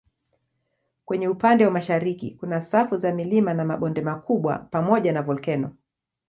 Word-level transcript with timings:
Kwenye 1.05 1.27
upande 1.27 1.65
wa 1.65 1.71
mashariki 1.71 2.31
kuna 2.35 2.61
safu 2.61 2.95
za 2.97 3.13
milima 3.15 3.53
na 3.53 3.65
mabonde 3.65 4.01
makubwa 4.01 4.59
pamoja 4.59 5.11
na 5.13 5.21
volkeno. 5.21 5.75